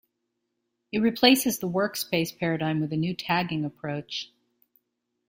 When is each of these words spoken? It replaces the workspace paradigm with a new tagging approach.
It 0.91 0.97
replaces 0.97 1.59
the 1.59 1.69
workspace 1.69 2.35
paradigm 2.35 2.79
with 2.79 2.91
a 2.91 2.97
new 2.97 3.13
tagging 3.13 3.63
approach. 3.63 4.31